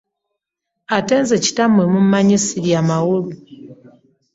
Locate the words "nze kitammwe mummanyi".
1.21-2.37